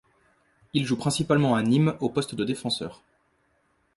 [0.73, 3.03] Il joue principalement à Nîmes au poste de défenseur.